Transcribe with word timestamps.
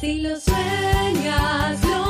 Si 0.00 0.20
lo 0.20 0.34
sueñas, 0.40 1.84
lo 1.84 2.09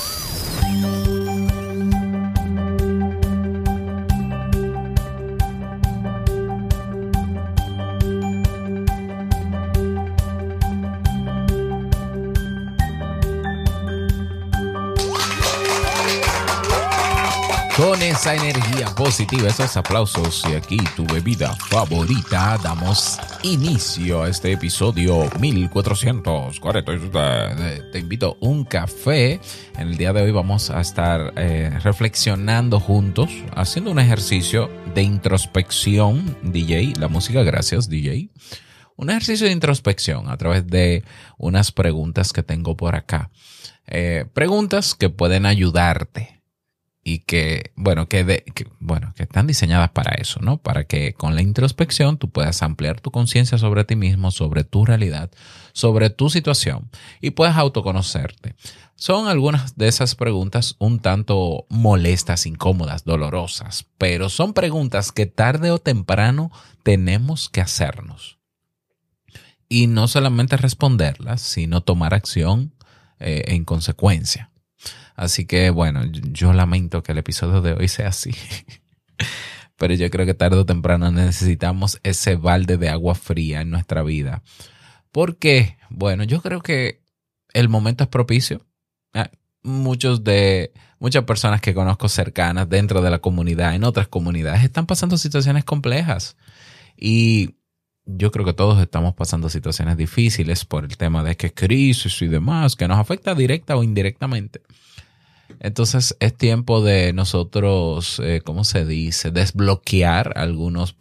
Con 17.81 17.97
esa 18.03 18.35
energía 18.35 18.93
positiva, 18.95 19.47
esos 19.47 19.75
aplausos 19.75 20.43
y 20.47 20.53
aquí 20.53 20.77
tu 20.95 21.03
bebida 21.07 21.55
favorita, 21.55 22.59
damos 22.63 23.17
inicio 23.41 24.21
a 24.21 24.29
este 24.29 24.51
episodio 24.51 25.27
1447. 25.39 27.81
Te 27.91 27.97
invito 27.97 28.37
a 28.39 28.45
un 28.45 28.65
café. 28.65 29.39
En 29.79 29.87
el 29.87 29.97
día 29.97 30.13
de 30.13 30.21
hoy 30.21 30.29
vamos 30.29 30.69
a 30.69 30.79
estar 30.79 31.33
eh, 31.37 31.71
reflexionando 31.81 32.79
juntos, 32.79 33.31
haciendo 33.55 33.89
un 33.89 33.97
ejercicio 33.97 34.69
de 34.93 35.01
introspección, 35.01 36.37
DJ. 36.43 36.93
La 36.99 37.07
música, 37.07 37.41
gracias, 37.41 37.89
DJ. 37.89 38.29
Un 38.95 39.09
ejercicio 39.09 39.47
de 39.47 39.53
introspección 39.53 40.29
a 40.29 40.37
través 40.37 40.67
de 40.67 41.03
unas 41.39 41.71
preguntas 41.71 42.31
que 42.31 42.43
tengo 42.43 42.77
por 42.77 42.95
acá. 42.95 43.31
Eh, 43.87 44.25
preguntas 44.35 44.93
que 44.93 45.09
pueden 45.09 45.47
ayudarte 45.47 46.40
y 47.03 47.19
que, 47.19 47.71
bueno, 47.75 48.07
que, 48.07 48.23
de- 48.23 48.43
que, 48.53 48.67
bueno, 48.79 49.13
que 49.15 49.23
están 49.23 49.47
diseñadas 49.47 49.89
para 49.89 50.11
eso, 50.21 50.39
¿no? 50.41 50.57
Para 50.57 50.83
que 50.83 51.13
con 51.13 51.35
la 51.35 51.41
introspección 51.41 52.17
tú 52.17 52.29
puedas 52.29 52.61
ampliar 52.61 53.01
tu 53.01 53.09
conciencia 53.11 53.57
sobre 53.57 53.85
ti 53.85 53.95
mismo, 53.95 54.29
sobre 54.29 54.63
tu 54.63 54.85
realidad, 54.85 55.31
sobre 55.73 56.09
tu 56.11 56.29
situación 56.29 56.89
y 57.19 57.31
puedas 57.31 57.57
autoconocerte. 57.57 58.55
Son 58.95 59.27
algunas 59.27 59.75
de 59.77 59.87
esas 59.87 60.13
preguntas 60.13 60.75
un 60.77 60.99
tanto 60.99 61.65
molestas, 61.69 62.45
incómodas, 62.45 63.03
dolorosas, 63.03 63.87
pero 63.97 64.29
son 64.29 64.53
preguntas 64.53 65.11
que 65.11 65.25
tarde 65.25 65.71
o 65.71 65.79
temprano 65.79 66.51
tenemos 66.83 67.49
que 67.49 67.61
hacernos. 67.61 68.37
Y 69.67 69.87
no 69.87 70.07
solamente 70.07 70.55
responderlas, 70.55 71.41
sino 71.41 71.81
tomar 71.81 72.13
acción 72.13 72.75
eh, 73.19 73.45
en 73.47 73.65
consecuencia. 73.65 74.50
Así 75.15 75.45
que 75.45 75.69
bueno, 75.69 76.05
yo- 76.05 76.53
lamento 76.53 77.03
que 77.03 77.11
el 77.11 77.17
episodio 77.19 77.61
de 77.61 77.73
hoy 77.73 77.87
sea 77.87 78.09
así. 78.09 78.31
Pero 79.77 79.93
yo 79.95 80.09
creo 80.11 80.25
que 80.25 80.33
tarde 80.33 80.57
o 80.57 80.65
temprano 80.65 81.11
necesitamos 81.11 81.99
ese 82.03 82.35
balde 82.35 82.77
de 82.77 82.89
agua 82.89 83.15
fría 83.15 83.61
en 83.61 83.71
nuestra 83.71 84.03
vida. 84.03 84.43
¿Por 85.11 85.37
qué? 85.37 85.77
Bueno, 85.89 86.23
yo 86.23 86.41
creo 86.41 86.61
que 86.61 87.01
el 87.53 87.67
momento 87.67 88.03
es 88.03 88.09
propicio. 88.09 88.65
Ah, 89.13 89.29
Muchos 89.63 90.23
de, 90.23 90.71
muchas 90.99 91.23
personas 91.25 91.61
que 91.61 91.73
conozco 91.73 92.09
cercanas 92.09 92.69
dentro 92.69 93.01
de 93.01 93.09
la 93.11 93.19
comunidad, 93.19 93.75
en 93.75 93.83
otras 93.83 94.07
comunidades, 94.07 94.63
están 94.63 94.85
pasando 94.87 95.17
situaciones 95.17 95.63
complejas. 95.65 96.35
Y 96.97 97.55
yo 98.05 98.31
creo 98.31 98.45
que 98.45 98.53
todos 98.53 98.81
estamos 98.81 99.13
pasando 99.13 99.49
situaciones 99.49 99.97
difíciles 99.97 100.65
por 100.65 100.85
el 100.85 100.97
tema 100.97 101.23
de 101.23 101.37
que 101.37 101.53
crisis 101.53 102.21
y 102.21 102.27
demás, 102.27 102.75
que 102.75 102.87
nos 102.87 102.99
afecta 102.99 103.35
directa 103.35 103.75
o 103.75 103.83
indirectamente. 103.83 104.61
Entonces 105.59 106.15
es 106.19 106.35
tiempo 106.35 106.81
de 106.81 107.13
nosotros, 107.13 108.19
eh, 108.23 108.41
¿cómo 108.43 108.63
se 108.63 108.85
dice? 108.85 109.31
Desbloquear 109.31 110.33
algunos 110.37 110.95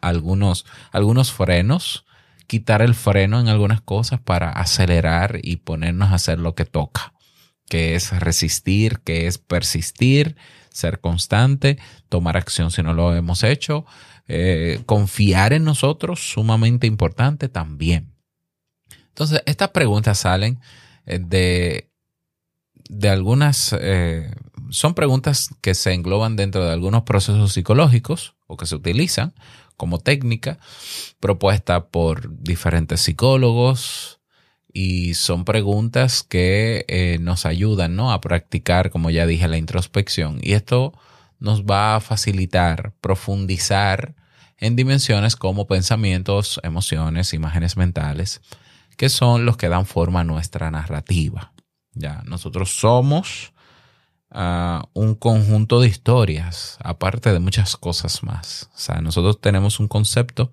algunos, 0.00 0.64
algunos 0.92 1.32
frenos, 1.32 2.06
quitar 2.46 2.82
el 2.82 2.94
freno 2.94 3.40
en 3.40 3.48
algunas 3.48 3.80
cosas 3.80 4.20
para 4.20 4.50
acelerar 4.50 5.38
y 5.42 5.56
ponernos 5.56 6.10
a 6.10 6.14
hacer 6.14 6.38
lo 6.38 6.54
que 6.54 6.64
toca, 6.64 7.12
que 7.68 7.94
es 7.94 8.18
resistir, 8.18 9.00
que 9.00 9.26
es 9.26 9.38
persistir, 9.38 10.36
ser 10.70 11.00
constante, 11.00 11.78
tomar 12.08 12.36
acción 12.36 12.70
si 12.70 12.82
no 12.82 12.94
lo 12.94 13.14
hemos 13.14 13.44
hecho, 13.44 13.84
eh, 14.28 14.82
confiar 14.86 15.52
en 15.52 15.64
nosotros, 15.64 16.20
sumamente 16.20 16.86
importante 16.86 17.48
también. 17.48 18.14
Entonces, 19.08 19.42
estas 19.46 19.70
preguntas 19.70 20.18
salen 20.18 20.60
eh, 21.06 21.18
de, 21.20 21.90
de 22.88 23.08
algunas, 23.08 23.74
eh, 23.78 24.32
son 24.70 24.94
preguntas 24.94 25.50
que 25.60 25.74
se 25.74 25.92
engloban 25.94 26.36
dentro 26.36 26.64
de 26.64 26.72
algunos 26.72 27.02
procesos 27.02 27.52
psicológicos 27.52 28.36
o 28.46 28.56
que 28.56 28.66
se 28.66 28.76
utilizan 28.76 29.34
como 29.76 29.98
técnica 29.98 30.58
propuesta 31.18 31.88
por 31.88 32.42
diferentes 32.42 33.00
psicólogos 33.00 34.20
y 34.72 35.14
son 35.14 35.44
preguntas 35.44 36.22
que 36.22 37.18
nos 37.20 37.46
ayudan 37.46 37.96
¿no? 37.96 38.12
a 38.12 38.20
practicar, 38.20 38.90
como 38.90 39.10
ya 39.10 39.26
dije, 39.26 39.48
la 39.48 39.56
introspección. 39.56 40.38
Y 40.42 40.52
esto 40.52 40.92
nos 41.40 41.64
va 41.64 41.96
a 41.96 42.00
facilitar 42.00 42.94
profundizar 43.00 44.14
en 44.58 44.76
dimensiones 44.76 45.36
como 45.36 45.66
pensamientos, 45.66 46.60
emociones, 46.62 47.32
imágenes 47.32 47.76
mentales, 47.76 48.42
que 48.96 49.08
son 49.08 49.46
los 49.46 49.56
que 49.56 49.70
dan 49.70 49.86
forma 49.86 50.20
a 50.20 50.24
nuestra 50.24 50.70
narrativa. 50.70 51.52
Ya, 51.94 52.22
nosotros 52.26 52.70
somos 52.78 53.54
ah, 54.30 54.84
un 54.92 55.14
conjunto 55.14 55.80
de 55.80 55.88
historias, 55.88 56.78
aparte 56.84 57.32
de 57.32 57.40
muchas 57.40 57.76
cosas 57.76 58.22
más. 58.22 58.68
O 58.74 58.78
sea, 58.78 59.00
nosotros 59.00 59.40
tenemos 59.40 59.80
un 59.80 59.88
concepto 59.88 60.52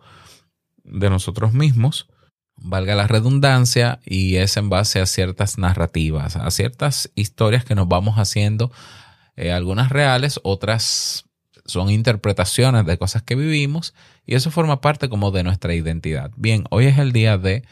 de 0.86 1.09
nosotros 1.09 1.54
mismos, 1.54 2.08
valga 2.56 2.96
la 2.96 3.08
redundancia, 3.08 4.00
y 4.06 4.38
es 4.38 4.56
en 4.56 4.69
base 4.69 5.02
a 5.02 5.06
ciertas 5.06 5.58
narrativas, 5.58 6.38
a 6.38 6.50
ciertas 6.50 7.12
historias 7.16 7.66
que 7.66 7.75
nos 7.75 7.90
vamos 7.90 8.16
haciendo, 8.16 8.72
eh, 9.38 9.52
algunas 9.52 9.90
reales, 9.90 10.40
otras 10.44 11.25
son 11.66 11.92
interpretaciones 11.92 12.86
de 12.86 12.98
cosas 12.98 13.22
que 13.22 13.36
vivimos, 13.36 13.94
y 14.25 14.34
eso 14.34 14.50
forma 14.50 14.81
parte 14.81 15.09
como 15.09 15.31
de 15.31 15.44
nuestra 15.44 15.75
identidad. 15.75 16.31
Bien, 16.36 16.64
hoy 16.72 16.88
es 16.88 16.98
el 16.98 17.12
día 17.12 17.38
de 17.38 17.64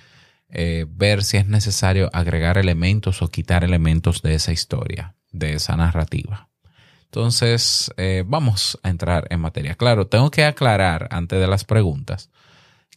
eh, 0.49 0.85
ver 0.87 1.23
si 1.23 1.37
es 1.37 1.47
necesario 1.47 2.09
agregar 2.13 2.59
elementos 2.59 3.21
o 3.21 3.29
quitar 3.29 3.63
elementos 3.63 4.21
de 4.21 4.35
esa 4.35 4.51
historia, 4.51 5.15
de 5.31 5.53
esa 5.53 5.75
narrativa. 5.75 6.49
Entonces, 7.05 7.91
eh, 7.97 8.23
vamos 8.27 8.77
a 8.83 8.89
entrar 8.89 9.27
en 9.31 9.39
materia. 9.39 9.73
Claro, 9.75 10.05
tengo 10.07 10.29
que 10.29 10.45
aclarar 10.45 11.07
antes 11.09 11.39
de 11.39 11.47
las 11.47 11.63
preguntas 11.63 12.29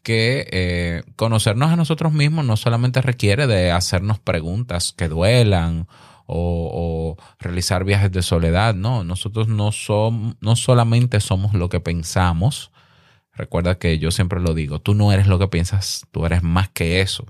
que 0.03 1.03
conocernos 1.17 1.71
a 1.71 1.77
nosotros 1.77 2.13
mismos 2.13 2.45
no 2.45 2.57
solamente 2.57 3.03
requiere 3.03 3.47
de 3.47 3.73
hacernos 3.73 4.19
preguntas 4.19 4.95
que 4.97 5.09
duelan 5.09 5.87
o, 6.29 7.17
realizar 7.39 7.85
viajes 7.85 8.13
de 8.13 8.23
soledad, 8.23 8.75
no, 8.75 9.03
nosotros 9.03 9.49
no, 9.49 9.73
somos, 9.73 10.37
no 10.41 10.57
solamente 10.57 11.21
somos 11.21 11.55
lo 11.55 11.71
que 11.71 11.81
pensamos, 11.81 12.71
recuerda 13.33 13.79
que 13.79 13.99
yo 13.99 14.11
siempre 14.11 14.41
lo 14.41 14.53
digo, 14.53 14.81
tú 14.81 14.95
no 14.95 15.11
eres 15.11 15.27
lo 15.27 15.39
que 15.39 15.49
piensas, 15.49 16.07
tú 16.13 16.27
eres 16.27 16.43
más 16.43 16.69
que 16.69 17.01
eso. 17.01 17.25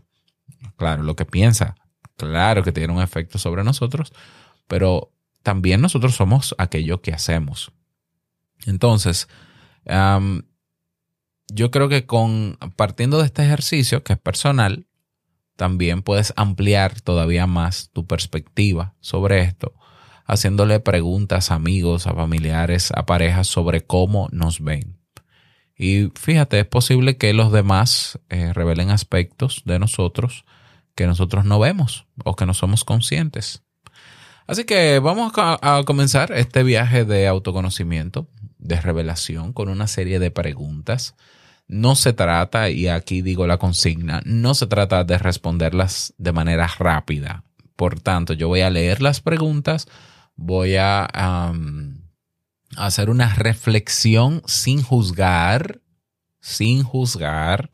Claro, 0.76 1.04
lo 1.04 1.14
que 1.14 1.24
piensa, 1.24 1.76
claro 2.16 2.64
que 2.64 2.72
tiene 2.72 2.92
un 2.92 3.02
efecto 3.02 3.38
sobre 3.38 3.62
nosotros, 3.62 4.12
pero 4.66 5.12
también 5.44 5.80
nosotros 5.80 6.16
somos 6.16 6.54
aquello 6.58 7.00
que 7.00 7.12
hacemos. 7.12 7.70
Entonces, 8.66 9.28
yo 11.46 11.70
creo 11.70 11.88
que 11.88 12.04
con 12.04 12.58
partiendo 12.74 13.18
de 13.18 13.26
este 13.26 13.44
ejercicio, 13.44 14.02
que 14.02 14.14
es 14.14 14.18
personal, 14.18 14.87
también 15.58 16.02
puedes 16.02 16.32
ampliar 16.36 17.00
todavía 17.00 17.48
más 17.48 17.90
tu 17.92 18.06
perspectiva 18.06 18.94
sobre 19.00 19.40
esto, 19.40 19.74
haciéndole 20.24 20.78
preguntas 20.78 21.50
a 21.50 21.56
amigos, 21.56 22.06
a 22.06 22.14
familiares, 22.14 22.92
a 22.94 23.06
parejas 23.06 23.48
sobre 23.48 23.80
cómo 23.80 24.28
nos 24.30 24.60
ven. 24.60 25.00
Y 25.76 26.12
fíjate, 26.14 26.60
es 26.60 26.66
posible 26.66 27.16
que 27.16 27.32
los 27.32 27.50
demás 27.50 28.20
eh, 28.28 28.52
revelen 28.52 28.90
aspectos 28.90 29.62
de 29.64 29.80
nosotros 29.80 30.44
que 30.94 31.08
nosotros 31.08 31.44
no 31.44 31.58
vemos 31.58 32.06
o 32.24 32.36
que 32.36 32.46
no 32.46 32.54
somos 32.54 32.84
conscientes. 32.84 33.64
Así 34.46 34.62
que 34.62 35.00
vamos 35.00 35.32
a, 35.36 35.78
a 35.78 35.82
comenzar 35.82 36.30
este 36.30 36.62
viaje 36.62 37.04
de 37.04 37.26
autoconocimiento, 37.26 38.28
de 38.58 38.80
revelación, 38.80 39.52
con 39.52 39.68
una 39.68 39.88
serie 39.88 40.20
de 40.20 40.30
preguntas. 40.30 41.16
No 41.68 41.94
se 41.94 42.12
trata, 42.12 42.70
y 42.70 42.88
aquí 42.88 43.22
digo 43.22 43.46
la 43.46 43.58
consigna, 43.58 44.22
no 44.24 44.54
se 44.54 44.66
trata 44.66 45.04
de 45.04 45.18
responderlas 45.18 46.14
de 46.18 46.32
manera 46.32 46.66
rápida. 46.66 47.44
Por 47.76 48.00
tanto, 48.00 48.32
yo 48.32 48.48
voy 48.48 48.62
a 48.62 48.70
leer 48.70 49.02
las 49.02 49.20
preguntas, 49.20 49.86
voy 50.34 50.76
a 50.76 51.06
hacer 52.76 53.10
una 53.10 53.34
reflexión 53.34 54.42
sin 54.46 54.82
juzgar, 54.82 55.80
sin 56.40 56.82
juzgar, 56.82 57.70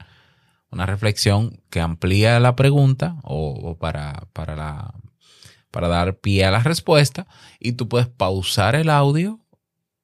una 0.74 0.86
reflexión 0.86 1.62
que 1.70 1.80
amplía 1.80 2.40
la 2.40 2.56
pregunta 2.56 3.16
o, 3.22 3.50
o 3.50 3.78
para, 3.78 4.26
para, 4.32 4.56
la, 4.56 4.94
para 5.70 5.88
dar 5.88 6.18
pie 6.18 6.44
a 6.44 6.50
la 6.50 6.60
respuesta 6.60 7.28
y 7.60 7.72
tú 7.72 7.88
puedes 7.88 8.08
pausar 8.08 8.74
el 8.74 8.90
audio, 8.90 9.40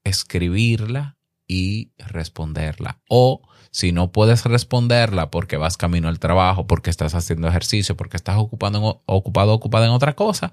escribirla 0.04 1.18
y 1.48 1.92
responderla. 1.98 3.00
O 3.08 3.42
si 3.70 3.92
no 3.92 4.10
puedes 4.12 4.44
responderla 4.44 5.30
porque 5.30 5.56
vas 5.56 5.76
camino 5.76 6.08
al 6.08 6.18
trabajo, 6.18 6.66
porque 6.66 6.90
estás 6.90 7.14
haciendo 7.14 7.48
ejercicio, 7.48 7.96
porque 7.96 8.16
estás 8.16 8.36
ocupado, 8.38 9.02
ocupada 9.06 9.86
en 9.86 9.92
otra 9.92 10.14
cosa, 10.14 10.52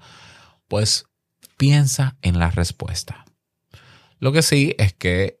pues 0.68 1.06
piensa 1.56 2.16
en 2.22 2.38
la 2.38 2.50
respuesta. 2.50 3.24
Lo 4.20 4.32
que 4.32 4.42
sí 4.42 4.74
es 4.78 4.92
que, 4.92 5.40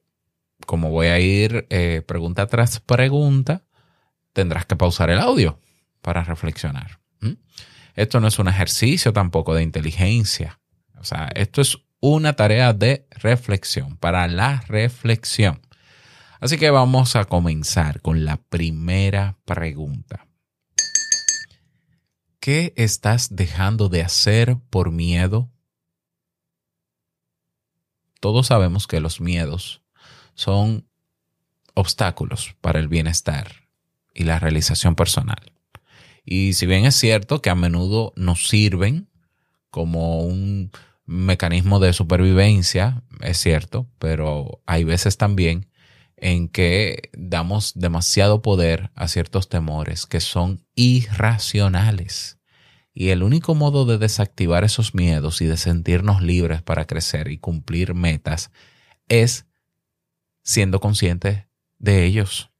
como 0.66 0.90
voy 0.90 1.08
a 1.08 1.18
ir 1.18 1.66
eh, 1.70 2.02
pregunta 2.06 2.46
tras 2.46 2.80
pregunta, 2.80 3.64
tendrás 4.32 4.66
que 4.66 4.76
pausar 4.76 5.10
el 5.10 5.18
audio 5.18 5.60
para 6.02 6.24
reflexionar. 6.24 7.00
Esto 7.94 8.20
no 8.20 8.28
es 8.28 8.38
un 8.38 8.46
ejercicio 8.46 9.12
tampoco 9.12 9.56
de 9.56 9.64
inteligencia. 9.64 10.60
O 11.00 11.04
sea, 11.04 11.30
esto 11.34 11.60
es 11.60 11.78
una 11.98 12.34
tarea 12.34 12.72
de 12.72 13.08
reflexión, 13.10 13.96
para 13.96 14.28
la 14.28 14.62
reflexión. 14.68 15.60
Así 16.40 16.56
que 16.56 16.70
vamos 16.70 17.16
a 17.16 17.24
comenzar 17.24 18.00
con 18.00 18.24
la 18.24 18.36
primera 18.36 19.38
pregunta. 19.44 20.26
¿Qué 22.38 22.72
estás 22.76 23.34
dejando 23.34 23.88
de 23.88 24.02
hacer 24.02 24.56
por 24.70 24.92
miedo? 24.92 25.50
Todos 28.20 28.46
sabemos 28.46 28.86
que 28.86 29.00
los 29.00 29.20
miedos 29.20 29.82
son 30.34 30.88
obstáculos 31.74 32.54
para 32.60 32.78
el 32.78 32.88
bienestar 32.88 33.68
y 34.14 34.24
la 34.24 34.38
realización 34.38 34.94
personal. 34.94 35.52
Y 36.24 36.52
si 36.52 36.66
bien 36.66 36.84
es 36.84 36.94
cierto 36.94 37.42
que 37.42 37.50
a 37.50 37.54
menudo 37.54 38.12
nos 38.14 38.48
sirven 38.48 39.08
como 39.70 40.20
un 40.20 40.70
mecanismo 41.06 41.80
de 41.80 41.92
supervivencia, 41.92 43.02
es 43.20 43.38
cierto, 43.38 43.86
pero 43.98 44.60
hay 44.66 44.84
veces 44.84 45.16
también 45.16 45.68
en 46.20 46.48
que 46.48 47.10
damos 47.12 47.72
demasiado 47.74 48.42
poder 48.42 48.90
a 48.94 49.08
ciertos 49.08 49.48
temores 49.48 50.06
que 50.06 50.20
son 50.20 50.64
irracionales. 50.74 52.38
Y 52.92 53.10
el 53.10 53.22
único 53.22 53.54
modo 53.54 53.84
de 53.86 53.98
desactivar 53.98 54.64
esos 54.64 54.94
miedos 54.94 55.40
y 55.40 55.46
de 55.46 55.56
sentirnos 55.56 56.20
libres 56.22 56.62
para 56.62 56.86
crecer 56.86 57.28
y 57.28 57.38
cumplir 57.38 57.94
metas 57.94 58.50
es 59.08 59.46
siendo 60.42 60.80
conscientes 60.80 61.44
de 61.78 62.04
ellos. 62.04 62.50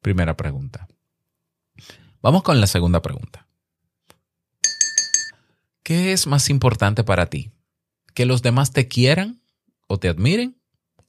Primera 0.00 0.36
pregunta. 0.36 0.88
Vamos 2.22 2.42
con 2.42 2.60
la 2.60 2.66
segunda 2.66 3.02
pregunta. 3.02 3.46
¿Qué 5.82 6.12
es 6.12 6.26
más 6.26 6.48
importante 6.48 7.04
para 7.04 7.26
ti? 7.26 7.52
¿Que 8.14 8.24
los 8.24 8.40
demás 8.40 8.72
te 8.72 8.88
quieran 8.88 9.42
o 9.86 9.98
te 9.98 10.08
admiren? 10.08 10.58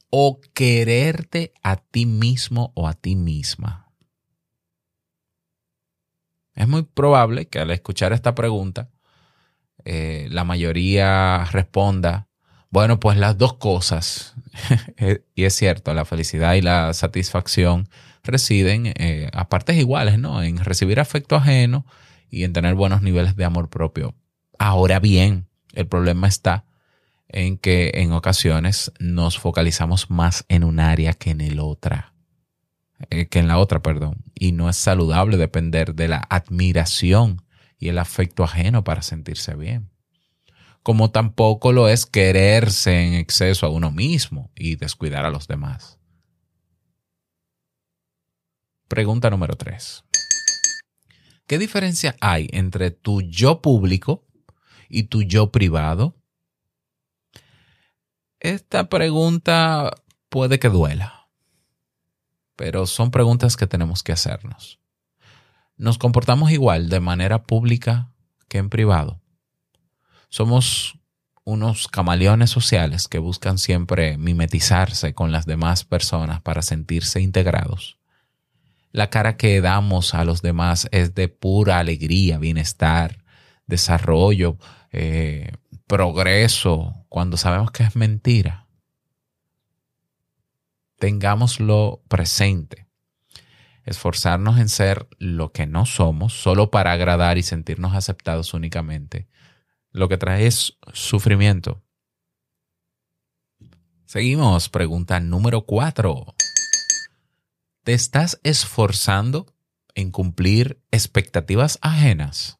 ¿O 0.09 0.39
quererte 0.53 1.53
a 1.63 1.77
ti 1.77 2.05
mismo 2.05 2.71
o 2.75 2.87
a 2.87 2.93
ti 2.93 3.15
misma? 3.15 3.91
Es 6.53 6.67
muy 6.67 6.83
probable 6.83 7.47
que 7.47 7.59
al 7.59 7.71
escuchar 7.71 8.13
esta 8.13 8.33
pregunta, 8.33 8.89
eh, 9.83 10.27
la 10.31 10.43
mayoría 10.43 11.45
responda, 11.51 12.27
bueno, 12.69 12.99
pues 12.99 13.17
las 13.17 13.37
dos 13.37 13.53
cosas. 13.53 14.35
y 15.35 15.43
es 15.43 15.53
cierto, 15.53 15.93
la 15.93 16.05
felicidad 16.05 16.55
y 16.55 16.61
la 16.61 16.93
satisfacción 16.93 17.89
residen 18.23 18.87
eh, 18.97 19.29
a 19.33 19.49
partes 19.49 19.77
iguales, 19.77 20.17
¿no? 20.17 20.41
En 20.41 20.57
recibir 20.57 20.99
afecto 20.99 21.35
ajeno 21.35 21.85
y 22.29 22.43
en 22.43 22.53
tener 22.53 22.75
buenos 22.75 23.01
niveles 23.01 23.35
de 23.35 23.45
amor 23.45 23.69
propio. 23.69 24.15
Ahora 24.57 24.99
bien, 24.99 25.47
el 25.73 25.87
problema 25.87 26.27
está 26.27 26.65
en 27.27 27.57
que 27.57 27.91
en 27.95 28.11
ocasiones 28.11 28.91
nos 28.99 29.39
focalizamos 29.39 30.09
más 30.09 30.45
en 30.47 30.63
un 30.63 30.79
área 30.79 31.13
que 31.13 31.31
en 31.31 31.41
el 31.41 31.59
otra, 31.59 32.13
eh, 33.09 33.27
que 33.27 33.39
en 33.39 33.47
la 33.47 33.57
otra, 33.57 33.81
perdón. 33.81 34.23
Y 34.33 34.51
no 34.51 34.69
es 34.69 34.77
saludable 34.77 35.37
depender 35.37 35.95
de 35.95 36.07
la 36.07 36.25
admiración 36.29 37.41
y 37.77 37.89
el 37.89 37.97
afecto 37.97 38.43
ajeno 38.43 38.83
para 38.83 39.01
sentirse 39.01 39.55
bien. 39.55 39.89
Como 40.83 41.09
tampoco 41.11 41.71
lo 41.71 41.89
es 41.89 42.05
quererse 42.05 43.05
en 43.05 43.15
exceso 43.15 43.65
a 43.65 43.69
uno 43.69 43.91
mismo 43.91 44.51
y 44.55 44.75
descuidar 44.75 45.25
a 45.25 45.31
los 45.31 45.47
demás. 45.47 45.99
Pregunta 48.87 49.31
número 49.31 49.55
3. 49.55 50.03
¿Qué 51.47 51.57
diferencia 51.57 52.15
hay 52.21 52.47
entre 52.51 52.91
tu 52.91 53.21
yo 53.21 53.61
público 53.61 54.27
y 54.89 55.03
tu 55.03 55.23
yo 55.23 55.51
privado? 55.51 56.15
Esta 58.45 58.89
pregunta 58.89 59.91
puede 60.29 60.59
que 60.59 60.69
duela, 60.69 61.29
pero 62.55 62.85
son 62.85 63.09
preguntas 63.09 63.57
que 63.57 63.65
tenemos 63.65 64.03
que 64.03 64.11
hacernos. 64.11 64.79
¿Nos 65.77 65.97
comportamos 65.97 66.51
igual 66.51 66.89
de 66.89 66.99
manera 66.99 67.41
pública 67.41 68.11
que 68.47 68.59
en 68.59 68.69
privado? 68.69 69.19
Somos 70.29 70.99
unos 71.43 71.87
camaleones 71.87 72.51
sociales 72.51 73.07
que 73.07 73.17
buscan 73.17 73.57
siempre 73.57 74.19
mimetizarse 74.19 75.15
con 75.15 75.31
las 75.31 75.47
demás 75.47 75.83
personas 75.83 76.39
para 76.39 76.61
sentirse 76.61 77.21
integrados. 77.21 77.97
La 78.91 79.09
cara 79.09 79.37
que 79.37 79.59
damos 79.59 80.13
a 80.13 80.23
los 80.23 80.43
demás 80.43 80.87
es 80.91 81.15
de 81.15 81.29
pura 81.29 81.79
alegría, 81.79 82.37
bienestar, 82.37 83.23
desarrollo, 83.65 84.59
eh, 84.91 85.51
progreso, 85.87 87.05
cuando 87.09 87.37
sabemos 87.37 87.71
que 87.71 87.83
es 87.83 87.95
mentira. 87.95 88.67
Tengámoslo 90.97 92.03
presente. 92.07 92.87
Esforzarnos 93.83 94.57
en 94.57 94.69
ser 94.69 95.07
lo 95.19 95.51
que 95.51 95.67
no 95.67 95.85
somos, 95.85 96.33
solo 96.33 96.71
para 96.71 96.91
agradar 96.91 97.37
y 97.37 97.43
sentirnos 97.43 97.93
aceptados 97.93 98.53
únicamente, 98.53 99.27
lo 99.91 100.09
que 100.09 100.17
trae 100.17 100.47
es 100.47 100.77
sufrimiento. 100.91 101.83
Seguimos, 104.05 104.69
pregunta 104.69 105.19
número 105.19 105.65
cuatro. 105.65 106.35
¿Te 107.83 107.93
estás 107.93 108.39
esforzando 108.43 109.53
en 109.93 110.11
cumplir 110.11 110.81
expectativas 110.89 111.77
ajenas? 111.81 112.59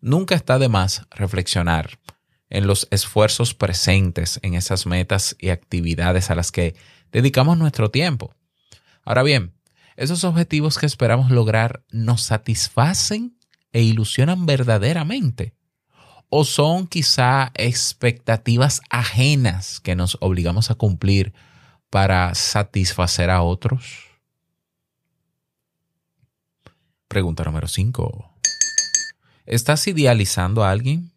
Nunca 0.00 0.34
está 0.34 0.58
de 0.58 0.68
más 0.68 1.06
reflexionar 1.10 1.98
en 2.50 2.66
los 2.66 2.88
esfuerzos 2.90 3.54
presentes 3.54 4.38
en 4.42 4.54
esas 4.54 4.86
metas 4.86 5.36
y 5.38 5.50
actividades 5.50 6.30
a 6.30 6.34
las 6.34 6.52
que 6.52 6.76
dedicamos 7.12 7.58
nuestro 7.58 7.90
tiempo. 7.90 8.34
Ahora 9.04 9.22
bien, 9.22 9.54
esos 9.96 10.24
objetivos 10.24 10.78
que 10.78 10.86
esperamos 10.86 11.30
lograr 11.30 11.82
nos 11.90 12.22
satisfacen 12.22 13.36
e 13.72 13.82
ilusionan 13.82 14.46
verdaderamente. 14.46 15.54
¿O 16.30 16.44
son 16.44 16.86
quizá 16.86 17.52
expectativas 17.54 18.82
ajenas 18.90 19.80
que 19.80 19.96
nos 19.96 20.18
obligamos 20.20 20.70
a 20.70 20.74
cumplir 20.74 21.32
para 21.90 22.34
satisfacer 22.34 23.30
a 23.30 23.42
otros? 23.42 24.04
Pregunta 27.08 27.44
número 27.44 27.66
5. 27.66 28.27
¿Estás 29.48 29.88
idealizando 29.88 30.62
a 30.62 30.70
alguien? 30.70 31.10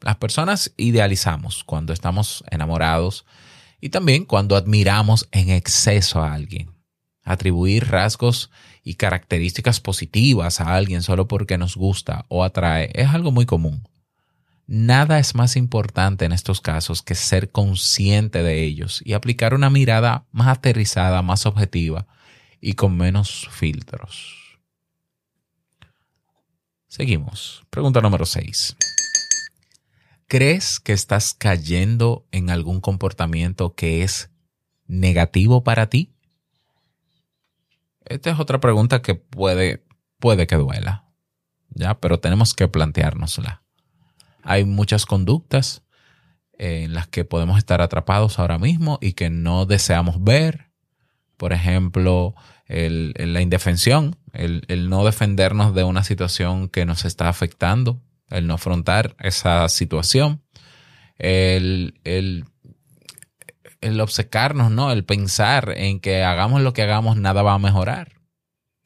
Las 0.00 0.18
personas 0.18 0.72
idealizamos 0.76 1.64
cuando 1.64 1.92
estamos 1.92 2.44
enamorados 2.48 3.26
y 3.80 3.88
también 3.88 4.24
cuando 4.24 4.54
admiramos 4.54 5.28
en 5.32 5.50
exceso 5.50 6.22
a 6.22 6.32
alguien. 6.32 6.70
Atribuir 7.24 7.88
rasgos 7.88 8.52
y 8.84 8.94
características 8.94 9.80
positivas 9.80 10.60
a 10.60 10.76
alguien 10.76 11.02
solo 11.02 11.26
porque 11.26 11.58
nos 11.58 11.74
gusta 11.74 12.24
o 12.28 12.44
atrae 12.44 12.92
es 12.94 13.08
algo 13.08 13.32
muy 13.32 13.46
común. 13.46 13.88
Nada 14.68 15.18
es 15.18 15.34
más 15.34 15.56
importante 15.56 16.24
en 16.24 16.30
estos 16.30 16.60
casos 16.60 17.02
que 17.02 17.16
ser 17.16 17.50
consciente 17.50 18.44
de 18.44 18.62
ellos 18.62 19.02
y 19.04 19.14
aplicar 19.14 19.54
una 19.54 19.70
mirada 19.70 20.24
más 20.30 20.46
aterrizada, 20.46 21.20
más 21.22 21.46
objetiva 21.46 22.06
y 22.60 22.74
con 22.74 22.96
menos 22.96 23.48
filtros. 23.50 24.47
Seguimos. 26.88 27.64
Pregunta 27.70 28.00
número 28.00 28.26
6. 28.26 28.76
¿Crees 30.26 30.80
que 30.80 30.92
estás 30.92 31.34
cayendo 31.34 32.26
en 32.32 32.50
algún 32.50 32.80
comportamiento 32.80 33.74
que 33.74 34.02
es 34.02 34.30
negativo 34.86 35.62
para 35.62 35.88
ti? 35.88 36.14
Esta 38.04 38.30
es 38.30 38.40
otra 38.40 38.58
pregunta 38.58 39.02
que 39.02 39.14
puede, 39.14 39.84
puede 40.18 40.46
que 40.46 40.56
duela, 40.56 41.06
¿ya? 41.70 42.00
Pero 42.00 42.20
tenemos 42.20 42.54
que 42.54 42.68
planteárnosla. 42.68 43.62
Hay 44.42 44.64
muchas 44.64 45.04
conductas 45.04 45.82
en 46.54 46.94
las 46.94 47.06
que 47.06 47.24
podemos 47.24 47.58
estar 47.58 47.82
atrapados 47.82 48.38
ahora 48.38 48.58
mismo 48.58 48.98
y 49.02 49.12
que 49.12 49.28
no 49.30 49.66
deseamos 49.66 50.24
ver. 50.24 50.70
Por 51.36 51.52
ejemplo, 51.52 52.34
la 52.66 53.40
indefensión, 53.42 54.17
el, 54.32 54.64
el, 54.68 54.88
no 54.88 55.04
defendernos 55.04 55.74
de 55.74 55.84
una 55.84 56.04
situación 56.04 56.68
que 56.68 56.84
nos 56.84 57.04
está 57.04 57.28
afectando, 57.28 58.00
el 58.30 58.46
no 58.46 58.54
afrontar 58.54 59.16
esa 59.20 59.68
situación, 59.68 60.42
el, 61.18 62.00
el, 62.04 62.44
el 63.80 64.00
obcecarnos, 64.00 64.70
¿no? 64.70 64.92
El 64.92 65.04
pensar 65.04 65.74
en 65.76 66.00
que 66.00 66.22
hagamos 66.22 66.62
lo 66.62 66.72
que 66.72 66.82
hagamos, 66.82 67.16
nada 67.16 67.42
va 67.42 67.54
a 67.54 67.58
mejorar, 67.58 68.12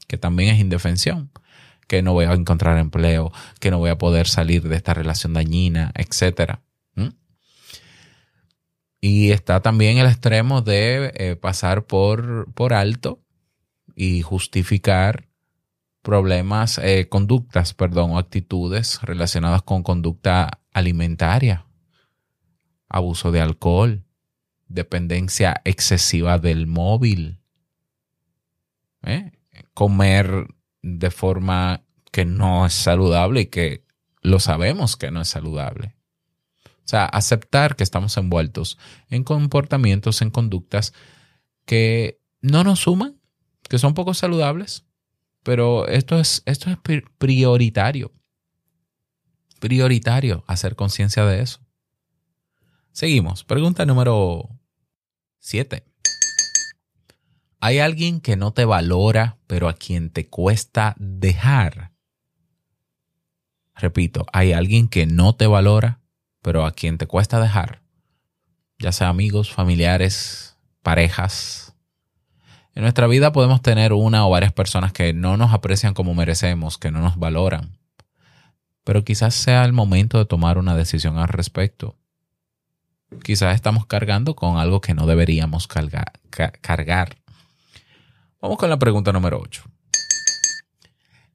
que 0.06 0.18
también 0.18 0.54
es 0.54 0.60
indefensión, 0.60 1.30
que 1.88 2.02
no 2.02 2.12
voy 2.12 2.26
a 2.26 2.32
encontrar 2.32 2.78
empleo, 2.78 3.32
que 3.60 3.70
no 3.70 3.78
voy 3.78 3.90
a 3.90 3.98
poder 3.98 4.26
salir 4.26 4.68
de 4.68 4.76
esta 4.76 4.94
relación 4.94 5.32
dañina, 5.32 5.92
etcétera. 5.94 6.62
Y 9.04 9.32
está 9.32 9.60
también 9.60 9.98
el 9.98 10.06
extremo 10.06 10.62
de 10.62 11.12
eh, 11.16 11.34
pasar 11.34 11.86
por, 11.86 12.52
por 12.54 12.72
alto 12.72 13.20
y 13.96 14.22
justificar 14.22 15.28
problemas, 16.02 16.78
eh, 16.78 17.08
conductas, 17.08 17.74
perdón, 17.74 18.12
o 18.12 18.18
actitudes 18.18 19.00
relacionadas 19.02 19.62
con 19.62 19.82
conducta 19.82 20.60
alimentaria, 20.72 21.66
abuso 22.88 23.30
de 23.32 23.40
alcohol, 23.40 24.04
dependencia 24.68 25.60
excesiva 25.64 26.38
del 26.38 26.66
móvil, 26.66 27.40
¿eh? 29.02 29.32
comer 29.74 30.48
de 30.82 31.10
forma 31.10 31.84
que 32.10 32.24
no 32.24 32.66
es 32.66 32.74
saludable 32.74 33.42
y 33.42 33.46
que 33.46 33.84
lo 34.22 34.40
sabemos 34.40 34.96
que 34.96 35.10
no 35.10 35.20
es 35.20 35.28
saludable. 35.28 35.96
O 36.64 36.88
sea, 36.92 37.06
aceptar 37.06 37.76
que 37.76 37.84
estamos 37.84 38.16
envueltos 38.16 38.78
en 39.08 39.24
comportamientos, 39.24 40.20
en 40.20 40.30
conductas 40.30 40.92
que 41.64 42.20
no 42.40 42.64
nos 42.64 42.80
suman, 42.80 43.20
que 43.68 43.78
son 43.78 43.94
poco 43.94 44.14
saludables, 44.14 44.84
pero 45.42 45.86
esto 45.88 46.18
es, 46.18 46.42
esto 46.46 46.70
es 46.70 46.78
prioritario. 47.18 48.12
Prioritario 49.60 50.44
hacer 50.46 50.74
conciencia 50.74 51.24
de 51.24 51.40
eso. 51.40 51.60
Seguimos. 52.92 53.44
Pregunta 53.44 53.86
número 53.86 54.48
7. 55.38 55.84
¿Hay 57.60 57.78
alguien 57.78 58.20
que 58.20 58.36
no 58.36 58.52
te 58.52 58.64
valora, 58.64 59.38
pero 59.46 59.68
a 59.68 59.74
quien 59.74 60.10
te 60.10 60.28
cuesta 60.28 60.96
dejar? 60.98 61.92
Repito, 63.76 64.26
hay 64.32 64.52
alguien 64.52 64.88
que 64.88 65.06
no 65.06 65.36
te 65.36 65.46
valora, 65.46 66.00
pero 66.42 66.66
a 66.66 66.72
quien 66.72 66.98
te 66.98 67.06
cuesta 67.06 67.40
dejar. 67.40 67.82
Ya 68.80 68.90
sea 68.90 69.08
amigos, 69.08 69.52
familiares, 69.52 70.56
parejas. 70.82 71.61
En 72.74 72.82
nuestra 72.82 73.06
vida 73.06 73.32
podemos 73.32 73.62
tener 73.62 73.92
una 73.92 74.26
o 74.26 74.30
varias 74.30 74.52
personas 74.52 74.92
que 74.92 75.12
no 75.12 75.36
nos 75.36 75.52
aprecian 75.52 75.94
como 75.94 76.14
merecemos, 76.14 76.78
que 76.78 76.90
no 76.90 77.00
nos 77.00 77.18
valoran. 77.18 77.78
Pero 78.84 79.04
quizás 79.04 79.34
sea 79.34 79.64
el 79.64 79.72
momento 79.72 80.18
de 80.18 80.24
tomar 80.24 80.58
una 80.58 80.74
decisión 80.74 81.18
al 81.18 81.28
respecto 81.28 81.96
quizás 83.20 83.54
estamos 83.54 83.86
cargando 83.86 84.34
con 84.34 84.58
algo 84.58 84.80
que 84.80 84.94
no 84.94 85.06
deberíamos 85.06 85.66
cargar. 85.68 87.16
Vamos 88.40 88.58
con 88.58 88.70
la 88.70 88.78
pregunta 88.78 89.12
número 89.12 89.40
8. 89.40 89.62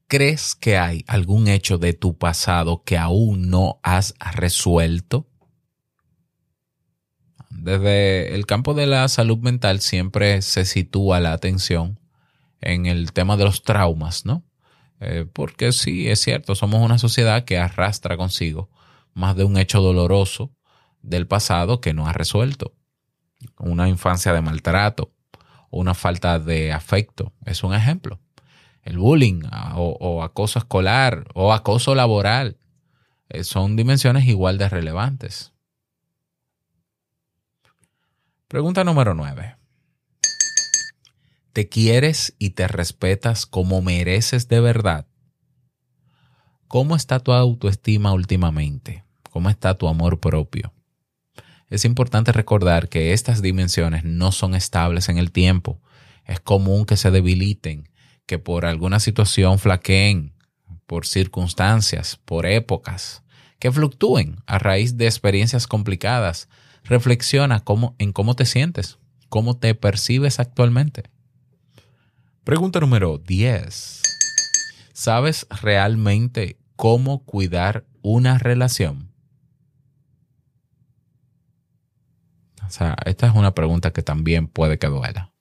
¿Crees 0.06 0.54
que 0.54 0.78
hay 0.78 1.04
algún 1.06 1.48
hecho 1.48 1.78
de 1.78 1.92
tu 1.92 2.16
pasado 2.16 2.82
que 2.82 2.96
aún 2.96 3.50
no 3.50 3.78
has 3.82 4.14
resuelto? 4.34 5.27
Desde 7.68 8.34
el 8.34 8.46
campo 8.46 8.72
de 8.72 8.86
la 8.86 9.06
salud 9.08 9.36
mental 9.38 9.80
siempre 9.80 10.40
se 10.40 10.64
sitúa 10.64 11.20
la 11.20 11.34
atención 11.34 12.00
en 12.62 12.86
el 12.86 13.12
tema 13.12 13.36
de 13.36 13.44
los 13.44 13.62
traumas, 13.62 14.24
¿no? 14.24 14.42
Eh, 15.00 15.26
porque 15.30 15.72
sí, 15.72 16.08
es 16.08 16.18
cierto, 16.20 16.54
somos 16.54 16.82
una 16.82 16.96
sociedad 16.96 17.44
que 17.44 17.58
arrastra 17.58 18.16
consigo 18.16 18.70
más 19.12 19.36
de 19.36 19.44
un 19.44 19.58
hecho 19.58 19.82
doloroso 19.82 20.50
del 21.02 21.26
pasado 21.26 21.82
que 21.82 21.92
no 21.92 22.06
ha 22.06 22.14
resuelto. 22.14 22.74
Una 23.58 23.86
infancia 23.86 24.32
de 24.32 24.40
maltrato 24.40 25.12
una 25.70 25.92
falta 25.92 26.38
de 26.38 26.72
afecto 26.72 27.34
es 27.44 27.62
un 27.62 27.74
ejemplo. 27.74 28.18
El 28.82 28.96
bullying 28.96 29.42
o, 29.76 30.22
acoso 30.22 30.58
escolar 30.58 31.26
o 31.34 31.52
acoso 31.52 31.94
laboral 31.94 32.56
eh, 33.28 33.44
son 33.44 33.76
dimensiones 33.76 34.26
igual 34.26 34.56
de 34.56 34.70
relevantes. 34.70 35.52
Pregunta 38.48 38.82
número 38.82 39.12
9. 39.12 39.56
¿Te 41.52 41.68
quieres 41.68 42.34
y 42.38 42.50
te 42.50 42.66
respetas 42.66 43.44
como 43.44 43.82
mereces 43.82 44.48
de 44.48 44.60
verdad? 44.60 45.06
¿Cómo 46.66 46.96
está 46.96 47.20
tu 47.20 47.32
autoestima 47.32 48.14
últimamente? 48.14 49.04
¿Cómo 49.30 49.50
está 49.50 49.76
tu 49.76 49.86
amor 49.86 50.18
propio? 50.18 50.72
es 51.68 51.84
importante 51.84 52.32
recordar 52.32 52.88
que 52.88 53.12
estas 53.12 53.42
dimensiones 53.42 54.02
no 54.04 54.32
son 54.32 54.54
estables 54.54 55.10
en 55.10 55.18
el 55.18 55.30
tiempo. 55.30 55.82
Es 56.24 56.40
común 56.40 56.86
que 56.86 56.96
se 56.96 57.10
debiliten, 57.10 57.90
que 58.24 58.38
por 58.38 58.64
alguna 58.64 58.98
situación 58.98 59.58
flaqueen, 59.58 60.32
por 60.86 61.04
circunstancias, 61.04 62.18
por 62.24 62.46
épocas, 62.46 63.22
que 63.58 63.70
fluctúen 63.70 64.36
a 64.46 64.58
raíz 64.58 64.96
de 64.96 65.04
experiencias 65.04 65.66
complicadas. 65.66 66.48
Reflexiona 66.84 67.60
cómo, 67.60 67.94
en 67.98 68.12
cómo 68.12 68.34
te 68.34 68.46
sientes, 68.46 68.98
cómo 69.28 69.58
te 69.58 69.74
percibes 69.74 70.40
actualmente. 70.40 71.04
Pregunta 72.44 72.80
número 72.80 73.18
10. 73.18 74.02
¿Sabes 74.92 75.46
realmente 75.62 76.58
cómo 76.76 77.24
cuidar 77.24 77.86
una 78.02 78.38
relación? 78.38 79.12
O 82.66 82.70
sea, 82.70 82.96
esta 83.06 83.26
es 83.26 83.34
una 83.34 83.54
pregunta 83.54 83.92
que 83.92 84.02
también 84.02 84.46
puede 84.46 84.78
que 84.78 84.88
duela, 84.88 85.32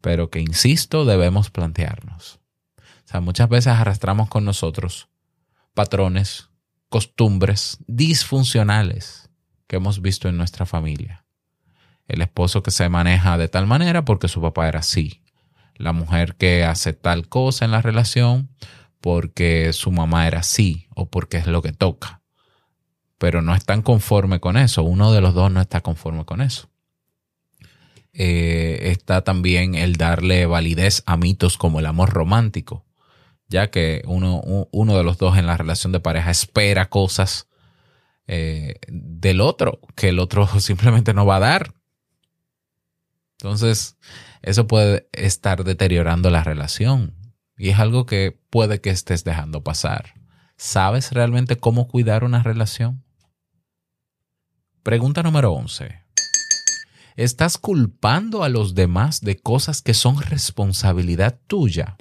pero 0.00 0.30
que, 0.30 0.40
insisto, 0.40 1.04
debemos 1.04 1.50
plantearnos. 1.50 2.40
O 2.78 3.08
sea, 3.08 3.20
muchas 3.20 3.48
veces 3.48 3.72
arrastramos 3.72 4.28
con 4.28 4.44
nosotros 4.44 5.08
patrones, 5.74 6.50
costumbres 6.88 7.78
disfuncionales 7.86 9.31
que 9.66 9.76
hemos 9.76 10.02
visto 10.02 10.28
en 10.28 10.36
nuestra 10.36 10.66
familia. 10.66 11.24
El 12.08 12.20
esposo 12.20 12.62
que 12.62 12.70
se 12.70 12.88
maneja 12.88 13.38
de 13.38 13.48
tal 13.48 13.66
manera 13.66 14.04
porque 14.04 14.28
su 14.28 14.40
papá 14.40 14.68
era 14.68 14.80
así. 14.80 15.22
La 15.76 15.92
mujer 15.92 16.36
que 16.36 16.64
hace 16.64 16.92
tal 16.92 17.28
cosa 17.28 17.64
en 17.64 17.70
la 17.70 17.82
relación 17.82 18.50
porque 19.00 19.72
su 19.72 19.90
mamá 19.90 20.26
era 20.26 20.40
así 20.40 20.86
o 20.94 21.06
porque 21.06 21.38
es 21.38 21.46
lo 21.46 21.62
que 21.62 21.72
toca 21.72 22.22
pero 23.22 23.40
no 23.40 23.54
están 23.54 23.82
conforme 23.82 24.40
con 24.40 24.56
eso. 24.56 24.82
Uno 24.82 25.12
de 25.12 25.20
los 25.20 25.32
dos 25.32 25.48
no 25.48 25.60
está 25.60 25.80
conforme 25.80 26.24
con 26.24 26.40
eso. 26.40 26.68
Eh, 28.12 28.90
está 28.90 29.22
también 29.22 29.76
el 29.76 29.94
darle 29.94 30.44
validez 30.44 31.04
a 31.06 31.16
mitos 31.16 31.56
como 31.56 31.78
el 31.78 31.86
amor 31.86 32.10
romántico, 32.10 32.84
ya 33.46 33.70
que 33.70 34.02
uno, 34.06 34.42
uno 34.72 34.98
de 34.98 35.04
los 35.04 35.18
dos 35.18 35.38
en 35.38 35.46
la 35.46 35.56
relación 35.56 35.92
de 35.92 36.00
pareja 36.00 36.32
espera 36.32 36.88
cosas 36.88 37.46
eh, 38.34 38.76
del 38.88 39.42
otro 39.42 39.78
que 39.94 40.08
el 40.08 40.18
otro 40.18 40.46
simplemente 40.60 41.12
no 41.12 41.26
va 41.26 41.36
a 41.36 41.40
dar. 41.40 41.74
Entonces, 43.38 43.98
eso 44.40 44.66
puede 44.66 45.06
estar 45.12 45.64
deteriorando 45.64 46.30
la 46.30 46.42
relación 46.42 47.14
y 47.58 47.68
es 47.68 47.78
algo 47.78 48.06
que 48.06 48.40
puede 48.48 48.80
que 48.80 48.88
estés 48.88 49.24
dejando 49.24 49.62
pasar. 49.62 50.14
¿Sabes 50.56 51.12
realmente 51.12 51.56
cómo 51.56 51.88
cuidar 51.88 52.24
una 52.24 52.42
relación? 52.42 53.04
Pregunta 54.82 55.22
número 55.22 55.52
11. 55.52 56.02
¿Estás 57.16 57.58
culpando 57.58 58.44
a 58.44 58.48
los 58.48 58.74
demás 58.74 59.20
de 59.20 59.38
cosas 59.38 59.82
que 59.82 59.92
son 59.92 60.22
responsabilidad 60.22 61.38
tuya? 61.46 61.98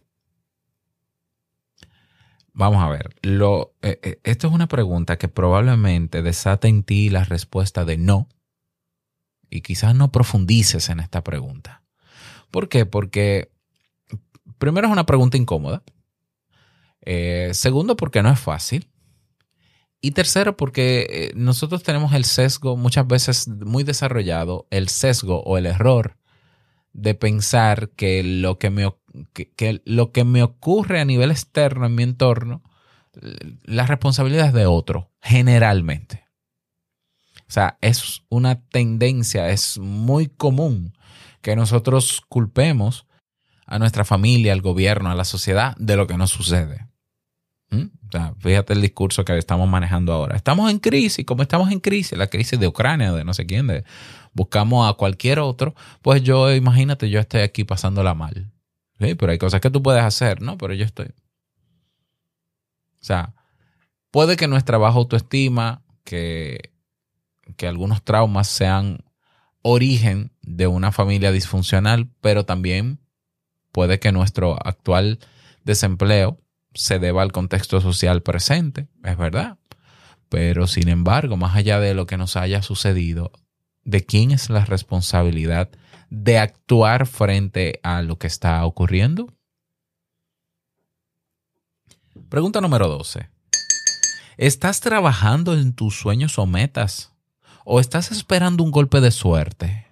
Vamos 2.54 2.84
a 2.84 2.90
ver, 2.90 3.16
eh, 3.24 3.72
eh, 3.82 4.20
esto 4.24 4.48
es 4.48 4.54
una 4.54 4.68
pregunta 4.68 5.18
que 5.18 5.30
probablemente 5.30 6.22
desata 6.22 6.68
en 6.68 6.84
ti 6.84 7.10
la 7.10 7.24
respuesta 7.24 7.86
de 7.86 7.98
no 7.98 8.28
y 9.50 9.62
quizás 9.62 9.96
no 9.96 10.12
profundices 10.12 10.90
en 10.90 11.00
esta 11.00 11.24
pregunta. 11.24 11.84
¿Por 12.52 12.68
qué? 12.68 12.86
Porque 12.86 13.52
primero 14.58 14.88
es 14.88 14.94
una 14.94 15.06
pregunta 15.06 15.38
incómoda 15.38 15.84
Eh, 17.04 17.52
segundo, 17.54 17.96
porque 17.96 18.22
no 18.22 18.32
es 18.32 18.40
fácil. 18.40 18.88
Y 20.02 20.12
tercero, 20.12 20.58
porque 20.58 21.32
nosotros 21.36 21.84
tenemos 21.84 22.14
el 22.14 22.26
sesgo 22.26 22.76
muchas 22.78 23.08
veces 23.08 23.48
muy 23.48 23.84
desarrollado, 23.84 24.68
el 24.72 24.90
sesgo 24.90 25.42
o 25.44 25.58
el 25.58 25.66
error 25.66 26.18
de 26.94 27.16
pensar 27.16 27.90
que 27.92 28.24
lo 28.24 28.58
que 28.60 28.70
me, 28.70 28.92
que, 29.34 29.82
lo 29.86 30.12
que 30.12 30.24
me 30.24 30.44
ocurre 30.44 31.00
a 31.00 31.06
nivel 31.06 31.32
externo 31.32 31.86
en 31.86 31.96
mi 31.96 32.04
entorno, 32.04 32.64
la 33.64 33.86
responsabilidad 33.86 34.48
es 34.48 34.54
de 34.54 34.66
otro, 34.66 35.12
generalmente. 35.22 36.26
O 37.48 37.54
sea, 37.54 37.78
es 37.82 38.24
una 38.30 38.62
tendencia, 38.62 39.50
es 39.50 39.78
muy 39.78 40.28
común 40.28 40.94
que 41.42 41.56
nosotros 41.56 42.22
culpemos 42.30 43.06
a 43.66 43.80
nuestra 43.80 44.06
familia, 44.06 44.54
al 44.54 44.62
gobierno, 44.62 45.12
a 45.12 45.16
la 45.16 45.26
sociedad 45.26 45.76
de 45.78 45.98
lo 45.98 46.08
que 46.08 46.18
nos 46.18 46.32
sucede. 46.32 46.88
¿Mm? 47.70 47.88
O 48.08 48.12
sea, 48.12 48.34
fíjate 48.40 48.74
el 48.74 48.82
discurso 48.82 49.26
que 49.26 49.38
estamos 49.38 49.68
manejando 49.68 50.14
ahora. 50.14 50.36
Estamos 50.36 50.70
en 50.72 50.80
crisis, 50.80 51.26
como 51.26 51.42
estamos 51.42 51.72
en 51.72 51.80
crisis, 51.80 52.18
la 52.18 52.28
crisis 52.28 52.60
de 52.60 52.68
Ucrania, 52.68 53.12
de 53.14 53.24
no 53.24 53.34
sé 53.34 53.46
quién, 53.46 53.68
de, 53.68 53.84
buscamos 54.34 54.90
a 54.90 54.94
cualquier 54.94 55.40
otro, 55.40 55.76
pues 56.02 56.22
yo, 56.24 56.54
imagínate, 56.54 57.10
yo 57.10 57.20
estoy 57.20 57.42
aquí 57.42 57.64
pasándola 57.64 58.14
mal. 58.14 58.52
¿Sí? 59.02 59.16
Pero 59.16 59.32
hay 59.32 59.38
cosas 59.38 59.62
que 59.62 59.70
tú 59.70 59.82
puedes 59.82 60.04
hacer, 60.04 60.42
¿no? 60.42 60.58
Pero 60.58 60.74
yo 60.74 60.86
estoy. 60.86 61.08
O 61.08 63.04
sea, 63.04 63.34
puede 64.12 64.36
que 64.36 64.48
nuestra 64.48 64.78
baja 64.78 64.98
autoestima, 64.98 65.84
que, 66.04 66.72
que 67.58 67.68
algunos 67.68 68.04
traumas 68.04 68.48
sean 68.48 69.04
origen 69.64 70.32
de 70.42 70.68
una 70.68 70.92
familia 70.92 71.32
disfuncional, 71.32 72.10
pero 72.22 72.46
también 72.46 73.00
puede 73.72 74.00
que 74.00 74.12
nuestro 74.12 74.58
actual 74.66 75.20
desempleo 75.64 76.40
se 76.74 77.00
deba 77.00 77.22
al 77.22 77.32
contexto 77.32 77.82
social 77.82 78.22
presente, 78.22 78.88
es 79.04 79.18
verdad. 79.18 79.58
Pero 80.30 80.68
sin 80.68 80.88
embargo, 80.88 81.38
más 81.38 81.56
allá 81.56 81.80
de 81.80 81.94
lo 81.94 82.06
que 82.06 82.18
nos 82.18 82.38
haya 82.38 82.62
sucedido, 82.62 83.32
¿de 83.84 84.06
quién 84.06 84.32
es 84.32 84.50
la 84.50 84.64
responsabilidad 84.64 85.70
de 86.12 86.38
actuar 86.38 87.08
frente 87.08 87.80
a 87.84 88.02
lo 88.02 88.20
que 88.20 88.28
está 88.28 88.64
ocurriendo? 88.66 89.34
Pregunta 92.30 92.60
número 92.60 92.90
12. 92.90 93.30
¿Estás 94.38 94.82
trabajando 94.82 95.58
en 95.58 95.74
tus 95.74 95.96
sueños 95.98 96.38
o 96.38 96.46
metas? 96.46 97.14
¿O 97.64 97.80
estás 97.80 98.12
esperando 98.12 98.64
un 98.64 98.72
golpe 98.72 99.00
de 99.00 99.12
suerte? 99.12 99.88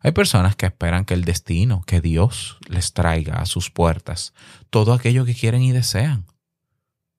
Hay 0.00 0.12
personas 0.12 0.56
que 0.56 0.66
esperan 0.66 1.04
que 1.04 1.14
el 1.14 1.24
destino, 1.24 1.82
que 1.86 2.00
Dios 2.00 2.58
les 2.68 2.92
traiga 2.92 3.36
a 3.36 3.46
sus 3.46 3.70
puertas 3.70 4.34
todo 4.70 4.92
aquello 4.92 5.24
que 5.24 5.34
quieren 5.34 5.62
y 5.62 5.70
desean. 5.70 6.26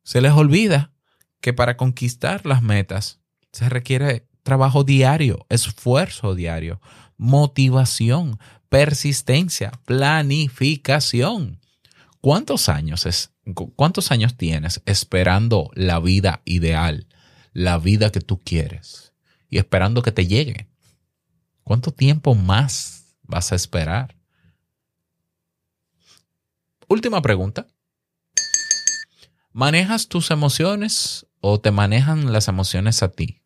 Se 0.04 0.20
les 0.20 0.34
olvida 0.34 0.92
que 1.40 1.54
para 1.54 1.78
conquistar 1.78 2.46
las 2.46 2.62
metas 2.62 3.22
se 3.54 3.70
requiere 3.70 4.28
trabajo 4.44 4.84
diario, 4.84 5.46
esfuerzo 5.50 6.36
diario, 6.36 6.82
motivación, 7.18 8.40
persistencia, 8.70 9.72
planificación. 9.86 11.60
¿Cuántos 12.20 12.70
años 12.70 13.06
es 13.06 13.32
cuántos 13.76 14.12
años 14.12 14.38
tienes 14.38 14.82
esperando 14.86 15.72
la 15.74 16.00
vida 16.00 16.42
ideal, 16.46 17.08
la 17.54 17.80
vida 17.80 18.12
que 18.12 18.22
tú 18.22 18.40
quieres 18.40 19.14
y 19.50 19.58
esperando 19.58 20.02
que 20.04 20.12
te 20.12 20.28
llegue? 20.28 20.68
¿Cuánto 21.64 21.92
tiempo 21.92 22.36
más 22.36 23.16
vas 23.24 23.52
a 23.52 23.56
esperar? 23.56 24.16
Última 26.88 27.22
pregunta. 27.22 27.68
¿Manejas 29.54 30.08
tus 30.08 30.32
emociones 30.32 31.28
o 31.40 31.60
te 31.60 31.72
manejan 31.72 32.32
las 32.32 32.48
emociones 32.48 33.04
a 33.04 33.10
ti? 33.10 33.41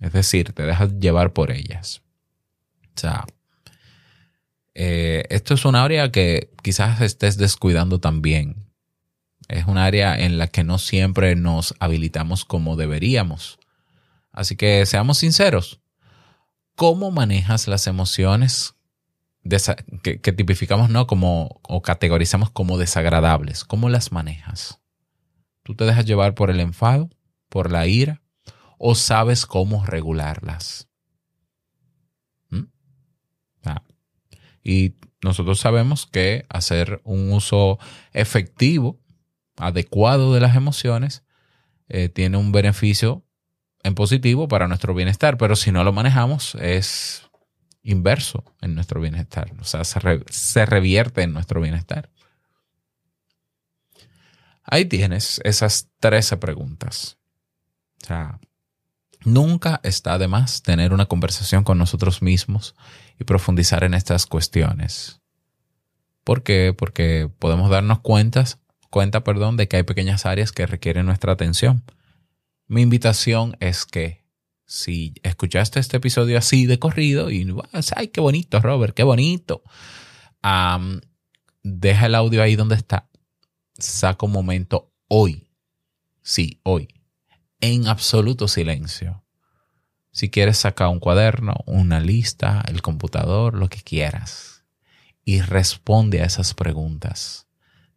Es 0.00 0.12
decir, 0.12 0.52
te 0.52 0.64
dejas 0.64 0.98
llevar 0.98 1.32
por 1.32 1.50
ellas. 1.50 2.02
O 2.96 3.00
sea, 3.00 3.26
eh, 4.74 5.24
esto 5.30 5.54
es 5.54 5.64
un 5.64 5.74
área 5.74 6.12
que 6.12 6.52
quizás 6.62 7.00
estés 7.00 7.36
descuidando 7.36 7.98
también. 7.98 8.68
Es 9.48 9.66
un 9.66 9.78
área 9.78 10.18
en 10.18 10.38
la 10.38 10.46
que 10.46 10.62
no 10.62 10.78
siempre 10.78 11.34
nos 11.34 11.74
habilitamos 11.80 12.44
como 12.44 12.76
deberíamos. 12.76 13.58
Así 14.30 14.56
que 14.56 14.86
seamos 14.86 15.18
sinceros. 15.18 15.80
¿Cómo 16.76 17.10
manejas 17.10 17.66
las 17.66 17.88
emociones 17.88 18.74
que, 20.02 20.32
tipificamos 20.32 20.90
¿no? 20.90 21.06
como, 21.08 21.60
o 21.62 21.82
categorizamos 21.82 22.50
como 22.50 22.78
desagradables? 22.78 23.64
¿Cómo 23.64 23.88
las 23.88 24.12
manejas? 24.12 24.78
¿Tú 25.64 25.74
te 25.74 25.84
dejas 25.84 26.04
llevar 26.04 26.34
por 26.34 26.50
el 26.50 26.60
enfado, 26.60 27.10
por 27.48 27.72
la 27.72 27.86
ira, 27.86 28.22
o 28.78 28.94
sabes 28.94 29.46
cómo 29.46 29.84
regularlas? 29.84 30.88
¿Mm? 32.50 32.64
Ah. 33.64 33.82
Y 34.62 34.94
nosotros 35.22 35.60
sabemos 35.60 36.06
que 36.06 36.46
hacer 36.48 37.00
un 37.04 37.32
uso 37.32 37.78
efectivo, 38.12 39.00
adecuado 39.56 40.32
de 40.32 40.40
las 40.40 40.56
emociones, 40.56 41.24
eh, 41.88 42.08
tiene 42.08 42.36
un 42.36 42.52
beneficio 42.52 43.24
en 43.82 43.94
positivo 43.94 44.48
para 44.48 44.68
nuestro 44.68 44.94
bienestar, 44.94 45.36
pero 45.38 45.56
si 45.56 45.72
no 45.72 45.84
lo 45.84 45.92
manejamos 45.92 46.54
es 46.56 47.22
inverso 47.82 48.44
en 48.60 48.74
nuestro 48.74 49.00
bienestar, 49.00 49.50
o 49.60 49.64
sea, 49.64 49.84
se, 49.84 50.66
revierte 50.66 51.22
en 51.22 51.32
nuestro 51.32 51.60
bienestar. 51.60 52.10
Ahí 54.62 54.84
tienes 54.84 55.40
esas 55.44 55.88
13 56.00 56.36
preguntas. 56.36 57.16
O 58.02 58.06
sea, 58.06 58.40
nunca 59.32 59.80
está 59.82 60.18
de 60.18 60.28
más 60.28 60.62
tener 60.62 60.92
una 60.92 61.06
conversación 61.06 61.64
con 61.64 61.78
nosotros 61.78 62.22
mismos 62.22 62.74
y 63.18 63.24
profundizar 63.24 63.84
en 63.84 63.94
estas 63.94 64.26
cuestiones. 64.26 65.20
¿Por 66.24 66.42
qué? 66.42 66.74
Porque 66.76 67.30
podemos 67.38 67.70
darnos 67.70 68.00
cuentas, 68.00 68.58
cuenta 68.90 69.24
perdón, 69.24 69.56
de 69.56 69.68
que 69.68 69.78
hay 69.78 69.82
pequeñas 69.82 70.26
áreas 70.26 70.52
que 70.52 70.66
requieren 70.66 71.06
nuestra 71.06 71.32
atención 71.32 71.84
mi 72.68 72.82
invitación 72.82 73.56
es 73.60 73.86
que 73.86 74.24
si 74.66 75.14
escuchaste 75.22 75.80
este 75.80 75.96
episodio 75.96 76.36
así 76.36 76.66
de 76.66 76.78
corrido 76.78 77.30
y, 77.30 77.50
ay, 77.96 78.08
qué 78.08 78.20
bonito, 78.20 78.60
Robert, 78.60 78.94
qué 78.94 79.02
bonito, 79.02 79.62
deja 81.62 82.06
el 82.06 82.14
audio 82.14 82.42
ahí 82.42 82.56
donde 82.56 82.74
está. 82.74 83.08
Saca 83.78 84.26
un 84.26 84.32
momento 84.32 84.92
hoy, 85.08 85.48
sí, 86.22 86.60
hoy, 86.62 86.88
en 87.60 87.88
absoluto 87.88 88.48
silencio. 88.48 89.24
Si 90.10 90.30
quieres 90.30 90.58
sacar 90.58 90.88
un 90.88 91.00
cuaderno, 91.00 91.54
una 91.66 92.00
lista, 92.00 92.64
el 92.68 92.82
computador, 92.82 93.54
lo 93.54 93.68
que 93.68 93.82
quieras. 93.82 94.64
Y 95.24 95.40
responde 95.42 96.22
a 96.22 96.24
esas 96.24 96.54
preguntas 96.54 97.46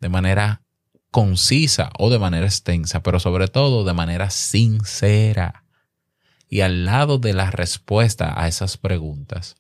de 0.02 0.10
manera 0.10 0.64
concisa 1.12 1.92
o 1.98 2.10
de 2.10 2.20
manera 2.20 2.46
extensa, 2.46 3.04
pero 3.04 3.20
sobre 3.20 3.48
todo 3.48 3.86
de 3.86 3.94
manera 3.94 4.30
sincera. 4.30 5.66
Y 6.50 6.62
al 6.62 6.86
lado 6.86 7.18
de 7.18 7.34
la 7.34 7.50
respuesta 7.52 8.42
a 8.42 8.48
esas 8.48 8.78
preguntas, 8.78 9.56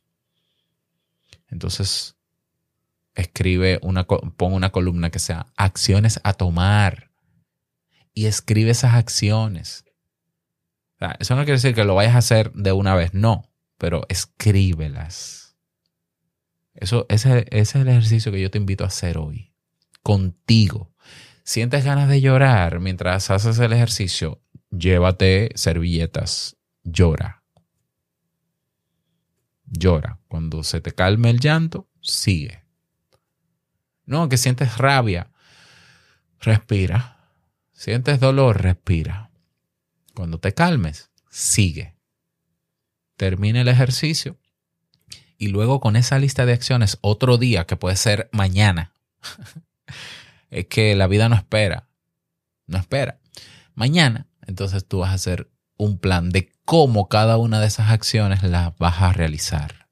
entonces 1.47 2.15
escribe 3.15 3.79
una, 3.81 4.05
una 4.39 4.71
columna 4.71 5.09
que 5.09 5.19
sea 5.19 5.47
acciones 5.55 6.19
a 6.23 6.33
tomar 6.33 7.11
y 8.13 8.25
escribe 8.25 8.71
esas 8.71 8.95
acciones. 8.95 9.85
Eso 11.19 11.35
no 11.35 11.41
quiere 11.41 11.53
decir 11.53 11.73
que 11.73 11.83
lo 11.83 11.95
vayas 11.95 12.15
a 12.15 12.19
hacer 12.19 12.51
de 12.53 12.71
una 12.71 12.95
vez, 12.95 13.13
no, 13.13 13.51
pero 13.77 14.05
escríbelas. 14.09 15.55
Eso, 16.75 17.05
ese, 17.09 17.45
ese 17.49 17.59
es 17.59 17.75
el 17.75 17.87
ejercicio 17.89 18.31
que 18.31 18.41
yo 18.41 18.51
te 18.51 18.57
invito 18.57 18.83
a 18.83 18.87
hacer 18.87 19.17
hoy, 19.17 19.53
contigo 20.03 20.91
sientes 21.43 21.83
ganas 21.83 22.09
de 22.09 22.21
llorar 22.21 22.79
mientras 22.79 23.29
haces 23.29 23.59
el 23.59 23.73
ejercicio, 23.73 24.41
llévate 24.69 25.51
servilletas, 25.55 26.57
llora. 26.83 27.43
Llora. 29.65 30.19
Cuando 30.27 30.63
se 30.63 30.81
te 30.81 30.93
calme 30.93 31.29
el 31.29 31.39
llanto, 31.39 31.87
sigue. 32.01 32.63
No, 34.05 34.27
que 34.27 34.37
sientes 34.37 34.77
rabia, 34.77 35.31
respira. 36.39 37.17
Sientes 37.71 38.19
dolor, 38.19 38.61
respira. 38.61 39.30
Cuando 40.13 40.39
te 40.39 40.53
calmes, 40.53 41.09
sigue. 41.29 41.95
Termina 43.15 43.61
el 43.61 43.67
ejercicio 43.67 44.37
y 45.37 45.47
luego 45.47 45.79
con 45.79 45.95
esa 45.95 46.19
lista 46.19 46.45
de 46.45 46.53
acciones, 46.53 46.97
otro 47.01 47.37
día 47.37 47.65
que 47.65 47.75
puede 47.75 47.95
ser 47.95 48.29
mañana. 48.31 48.93
es 50.51 50.67
que 50.67 50.95
la 50.95 51.07
vida 51.07 51.29
no 51.29 51.35
espera. 51.35 51.87
No 52.67 52.77
espera. 52.77 53.19
Mañana, 53.73 54.27
entonces 54.45 54.85
tú 54.87 54.99
vas 54.99 55.09
a 55.09 55.15
hacer 55.15 55.49
un 55.77 55.97
plan 55.97 56.29
de 56.29 56.51
cómo 56.63 57.09
cada 57.09 57.37
una 57.37 57.59
de 57.59 57.67
esas 57.67 57.89
acciones 57.89 58.43
las 58.43 58.77
vas 58.77 59.01
a 59.01 59.13
realizar. 59.13 59.87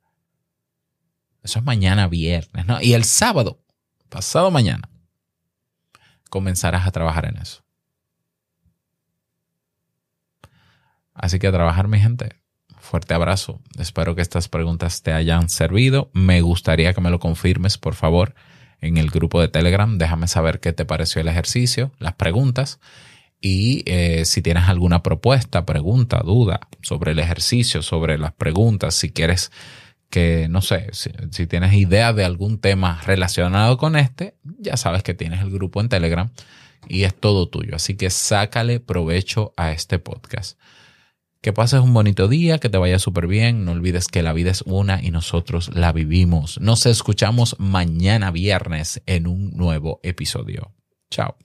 Eso 1.42 1.60
es 1.60 1.66
mañana 1.66 2.08
viernes, 2.08 2.68
¿no? 2.68 2.80
Y 2.82 2.94
el 2.94 3.04
sábado, 3.06 3.64
pasado 4.10 4.52
mañana, 4.52 4.88
comenzarás 6.30 6.86
a 6.86 6.92
trabajar 6.92 7.26
en 7.26 7.38
eso. 7.38 7.64
Así 11.20 11.38
que 11.38 11.48
a 11.48 11.52
trabajar, 11.52 11.88
mi 11.88 12.00
gente. 12.00 12.30
Fuerte 12.80 13.14
abrazo. 13.14 13.60
Espero 13.78 14.16
que 14.16 14.22
estas 14.22 14.48
preguntas 14.48 15.04
te 15.04 15.12
hayan 15.12 15.50
servido. 15.50 16.10
Me 16.14 16.42
gustaría 16.42 16.94
que 16.94 17.02
me 17.02 17.10
lo 17.10 17.20
confirmes, 17.20 17.78
por 17.78 17.94
favor, 17.94 18.34
en 18.80 18.98
el 18.98 19.10
grupo 19.10 19.42
de 19.42 19.50
Telegram. 19.50 19.98
Déjame 19.98 20.28
saber 20.28 20.62
qué 20.62 20.72
te 20.72 20.86
pareció 20.86 21.20
el 21.20 21.28
ejercicio, 21.28 21.92
las 22.00 22.14
preguntas. 22.14 22.80
Y 23.42 23.84
eh, 23.86 24.24
si 24.26 24.42
tienes 24.42 24.70
alguna 24.70 25.04
propuesta, 25.04 25.66
pregunta, 25.66 26.22
duda 26.24 26.62
sobre 26.82 27.12
el 27.12 27.20
ejercicio, 27.20 27.82
sobre 27.82 28.18
las 28.18 28.34
preguntas, 28.34 28.96
si 28.96 29.12
quieres 29.12 29.52
que, 30.10 30.48
no 30.50 30.62
sé, 30.62 30.88
si, 30.94 31.12
si, 31.32 31.48
tienes 31.48 31.74
idea 31.74 32.14
de 32.14 32.26
algún 32.26 32.60
tema 32.60 33.02
relacionado 33.06 33.78
con 33.78 33.96
este, 33.96 34.36
ya 34.44 34.76
sabes 34.76 35.04
que 35.04 35.14
tienes 35.14 35.42
el 35.42 35.52
grupo 35.52 35.82
en 35.82 35.90
Telegram 35.90 36.32
y 36.88 37.04
es 37.04 37.14
todo 37.14 37.48
tuyo. 37.50 37.76
Así 37.76 37.96
que 37.96 38.10
sácale 38.10 38.80
provecho 38.80 39.54
a 39.58 39.72
este 39.72 40.00
podcast. 40.00 40.58
Que 41.42 41.54
pases 41.54 41.80
un 41.80 41.94
bonito 41.94 42.28
día, 42.28 42.58
que 42.58 42.70
te 42.70 42.78
vaya 42.78 43.00
súper 43.00 43.26
bien. 43.26 43.64
No 43.64 43.72
olvides 43.72 44.08
que 44.08 44.24
la 44.24 44.34
vida 44.34 44.52
es 44.52 44.62
una 44.64 45.02
y 45.02 45.12
nosotros 45.12 45.74
la 45.74 45.94
vivimos. 45.94 46.60
Nos 46.60 46.86
escuchamos 46.86 47.56
mañana 47.60 48.30
viernes 48.32 49.02
en 49.06 49.26
un 49.26 49.52
nuevo 49.52 50.02
episodio. 50.04 50.74
Chao. 51.10 51.38